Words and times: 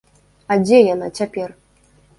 А 0.55 0.57
дзе 0.63 0.79
яна 0.93 1.13
цяпер? 1.21 1.57